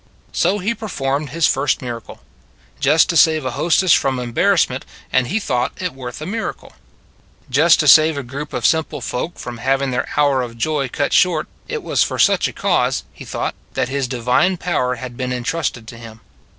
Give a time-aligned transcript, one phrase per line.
[0.31, 2.21] So He performed His first miracle.
[2.79, 6.73] Just to save a hostess from embarrassment and He thought it worth a miracle.
[7.51, 11.13] Just to save a group of simple folk from having their hour of joy cut
[11.13, 15.31] short it was for such a cause, He thought, that His divine power had been
[15.31, 16.21] intrusted to Him.